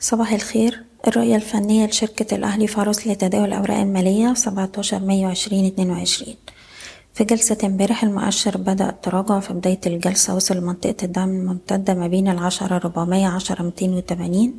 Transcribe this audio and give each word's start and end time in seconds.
صباح 0.00 0.32
الخير. 0.32 0.84
الرؤية 1.08 1.36
الفنية 1.36 1.86
لشركة 1.86 2.34
الأهلي 2.34 2.66
فارس 2.66 3.06
لتداول 3.06 3.44
الأوراق 3.48 3.76
المالية 3.78 4.34
17 4.34 4.98
مايو 4.98 5.30
2022 5.30 6.34
في 7.14 7.24
جلسة 7.24 7.58
امبارح 7.64 8.02
المؤشر 8.02 8.56
بدأ 8.56 8.88
التراجع 8.88 9.40
في 9.40 9.52
بداية 9.52 9.80
الجلسة 9.86 10.34
وصل 10.34 10.56
لمنطقة 10.56 10.96
الدعم 11.02 11.30
الممتدة 11.30 11.94
ما 11.94 12.06
بين 12.06 12.28
العشرة 12.28 12.78
ربعمية 12.78 13.28
عشرة 13.28 13.62
ميتين 13.62 13.94
وتمانين. 13.94 14.58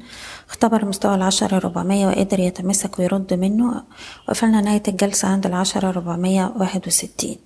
اختبر 0.49 0.85
مستوى 0.85 1.15
العشرة 1.15 1.57
ربعمية 1.57 2.07
وقدر 2.07 2.39
يتمسك 2.39 2.99
ويرد 2.99 3.33
منه. 3.33 3.83
وقفلنا 4.27 4.61
نهاية 4.61 4.83
الجلسة 4.87 5.27
عند 5.27 5.45
العشرة 5.45 5.91
ربعمية 5.91 6.53
واحد 6.59 6.87
وستين. 6.87 7.37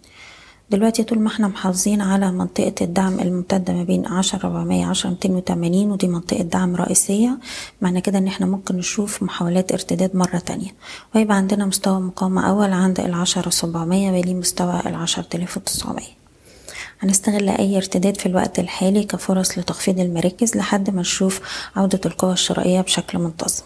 دلوقتي 0.71 1.03
طول 1.03 1.19
ما 1.19 1.27
إحنا 1.27 1.47
محافظين 1.47 2.01
على 2.01 2.31
منطقة 2.31 2.73
الدعم 2.81 3.19
الممتدة 3.19 3.73
ما 3.73 3.83
بين 3.83 4.07
عشرة 4.07 4.47
ربعمية 4.47 4.85
عشرة 4.85 5.09
ميتين 5.09 5.35
وتمانين 5.35 5.91
ودي 5.91 6.07
منطقة 6.07 6.41
دعم 6.43 6.75
رئيسية 6.75 7.37
معنى 7.81 8.01
كده 8.01 8.17
إن 8.17 8.27
إحنا 8.27 8.45
ممكن 8.45 8.75
نشوف 8.77 9.23
محاولات 9.23 9.71
ارتداد 9.71 10.15
مرة 10.15 10.37
تانية. 10.37 10.71
ويبقى 11.15 11.37
عندنا 11.37 11.65
مستوى 11.65 11.99
مقاومة 11.99 12.49
أول 12.49 12.71
عند 12.73 12.99
العشرة 12.99 13.49
سبعمية 13.49 14.11
ويليه 14.11 14.33
مستوى 14.33 14.81
العشرة 14.85 15.25
آلاف 15.35 15.57
وتسعمية. 15.57 16.21
هنستغل 16.99 17.49
أي 17.49 17.77
ارتداد 17.77 18.17
في 18.17 18.25
الوقت 18.25 18.59
الحالي 18.59 19.03
كفرص 19.03 19.57
لتخفيض 19.57 19.99
المراكز 19.99 20.55
لحد 20.57 20.89
ما 20.89 21.01
نشوف 21.01 21.39
عودة 21.75 21.99
القوى 22.05 22.33
الشرائية 22.33 22.81
بشكل 22.81 23.17
منتظم. 23.17 23.63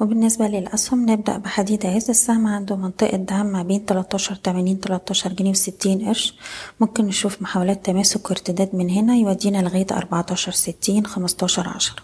وبالنسبة 0.00 0.46
للأسهم 0.46 1.10
نبدأ 1.10 1.36
بحديد 1.36 1.86
عز 1.86 2.10
السهم. 2.10 2.46
عنده 2.46 2.76
منطقة 2.76 3.16
دعم 3.16 3.46
ما 3.46 3.62
بين 3.62 3.86
تلاتاشر 3.86 4.34
تمانين 4.34 4.80
تلاتاشر 4.80 5.32
جنيه 5.32 5.50
وستين 5.50 6.08
قرش. 6.08 6.34
ممكن 6.80 7.04
نشوف 7.04 7.42
محاولات 7.42 7.86
تماسك 7.86 8.30
وارتداد 8.30 8.70
من 8.72 8.90
هنا 8.90 9.16
يودينا 9.16 9.58
لغاية 9.58 9.86
أربعتاشر 9.92 10.52
ستين 10.52 11.06
خمستاشر 11.06 11.68
عشرة 11.68 12.02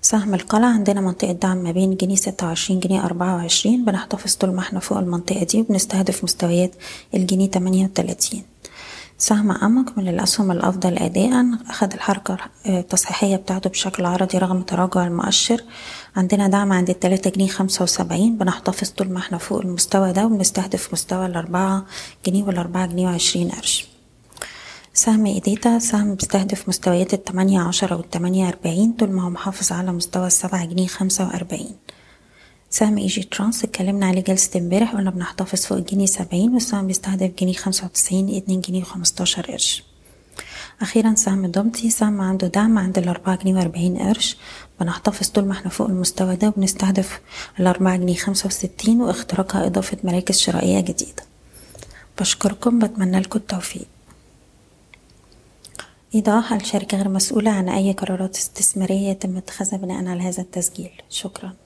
سهم 0.00 0.34
القلعة 0.34 0.68
عندنا 0.68 1.00
منطقة 1.00 1.32
دعم 1.32 1.56
ما 1.56 1.70
بين 1.70 1.96
جنيه 1.96 2.16
ستة 2.16 2.46
وعشرين 2.46 2.80
جنيه 2.80 3.04
أربعة 3.04 3.36
وعشرين. 3.36 3.84
بنحتفظ 3.84 4.34
طول 4.34 4.50
ما 4.52 4.60
إحنا 4.60 4.80
فوق 4.80 4.98
المنطقة 4.98 5.44
دي 5.44 5.60
وبنستهدف 5.60 6.24
مستويات 6.24 6.74
الجنيه 7.14 7.50
تمانية 7.50 7.84
وتلاتين. 7.84 8.51
سهم 9.22 9.50
أمك 9.50 9.98
من 9.98 10.08
الأسهم 10.08 10.50
الأفضل 10.50 10.98
أداء 10.98 11.44
أخد 11.70 11.92
الحركة 11.92 12.36
التصحيحية 12.66 13.36
بتاعته 13.36 13.70
بشكل 13.70 14.04
عرضي 14.06 14.38
رغم 14.38 14.62
تراجع 14.62 15.06
المؤشر. 15.06 15.64
عندنا 16.16 16.48
دعم 16.48 16.72
عند 16.72 16.90
التلاتة 16.90 17.30
جنيه 17.30 17.48
خمسة 17.48 17.82
وسبعين 17.82 18.38
بنحتفظ 18.38 18.88
طول 18.90 19.10
ما 19.10 19.18
إحنا 19.18 19.38
فوق 19.38 19.60
المستوى 19.60 20.12
ده 20.12 20.26
وبنستهدف 20.26 20.92
مستوى 20.92 21.26
الأربعة 21.26 21.84
جنيه 22.26 22.42
والأربعة 22.42 22.86
جنيه 22.86 23.06
وعشرين 23.06 23.48
قرش. 23.50 23.86
سهم 24.94 25.26
إيديتا 25.26 25.78
سهم 25.78 26.14
بيستهدف 26.14 26.68
مستويات 26.68 27.14
التمانية 27.14 27.60
عشرة 27.60 27.96
والتمانية 27.96 28.48
أربعين 28.48 28.92
طول 28.92 29.10
ما 29.10 29.22
هو 29.22 29.30
محافظ 29.30 29.72
على 29.72 29.92
مستوى 29.92 30.26
السبعة 30.26 30.64
جنيه 30.64 30.86
خمسة 30.86 31.26
وأربعين. 31.28 31.76
سهم 32.72 32.98
إي 32.98 33.06
جي 33.06 33.22
ترانس 33.22 33.64
اتكلمنا 33.64 34.06
عليه 34.06 34.20
جلسة 34.20 34.60
امبارح 34.60 34.92
قلنا 34.92 35.10
بنحتفظ 35.10 35.60
فوق 35.66 35.78
الجنيه 35.78 36.06
سبعين 36.06 36.54
والسهم 36.54 36.86
بيستهدف 36.86 37.30
جنيه 37.40 37.52
خمسة 37.52 37.84
وتسعين 37.84 38.36
اتنين 38.36 38.60
جنيه 38.60 38.80
وخمستاشر 38.80 39.42
قرش. 39.50 39.82
أخيرا 40.80 41.14
سهم 41.14 41.46
دومتي 41.46 41.90
سهم 41.90 42.20
عنده 42.20 42.46
دعم 42.46 42.78
عند 42.78 42.98
الأربعة 42.98 43.36
جنيه 43.36 43.54
وأربعين 43.54 43.98
قرش. 43.98 44.36
بنحتفظ 44.80 45.28
طول 45.28 45.44
ما 45.44 45.52
إحنا 45.52 45.70
فوق 45.70 45.86
المستوى 45.88 46.36
ده 46.36 46.48
وبنستهدف 46.48 47.20
الأربعة 47.60 47.96
جنيه 47.96 48.14
خمسة 48.14 48.46
وستين 48.46 49.00
واختراقها 49.00 49.66
إضافة 49.66 49.96
مراكز 50.04 50.38
شرائية 50.38 50.80
جديدة. 50.80 51.22
بشكركم 52.20 52.78
بتمنى 52.78 53.20
لكم 53.20 53.38
التوفيق. 53.38 53.86
إيضاح 56.14 56.52
الشركة 56.52 56.96
غير 56.96 57.08
مسؤولة 57.08 57.50
عن 57.50 57.68
أي 57.68 57.92
قرارات 57.92 58.36
استثمارية 58.36 59.08
يتم 59.10 59.36
اتخاذها 59.36 59.76
بناء 59.76 60.06
على 60.06 60.22
هذا 60.22 60.42
التسجيل؟ 60.42 60.90
شكراً. 61.10 61.61